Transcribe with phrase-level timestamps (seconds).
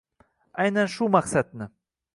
[0.61, 1.71] Aynan shu maqsadni